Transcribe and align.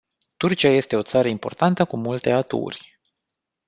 Turcia 0.37 0.67
este 0.71 0.95
o 0.95 1.01
țară 1.01 1.27
importantă 1.27 1.85
cu 1.85 1.97
multe 1.97 2.31
atuuri. 2.31 2.99